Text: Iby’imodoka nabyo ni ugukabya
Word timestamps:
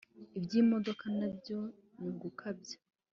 Iby’imodoka 0.37 1.05
nabyo 1.17 1.59
ni 1.99 2.07
ugukabya 2.09 2.77